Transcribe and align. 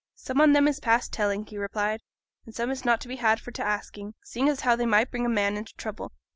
'Some 0.15 0.41
on 0.41 0.55
'em 0.55 0.67
is 0.67 0.79
past 0.79 1.13
telling,' 1.13 1.45
he 1.45 1.59
replied, 1.59 2.01
'an 2.47 2.53
some 2.53 2.71
is 2.71 2.83
not 2.83 2.99
to 3.01 3.07
be 3.07 3.17
had 3.17 3.39
for 3.39 3.51
t' 3.51 3.61
asking, 3.61 4.15
seeing 4.23 4.49
as 4.49 4.61
how 4.61 4.75
they 4.75 4.87
might 4.87 5.11
bring 5.11 5.27
a 5.27 5.29
man 5.29 5.55
into 5.55 5.75
trouble. 5.75 6.11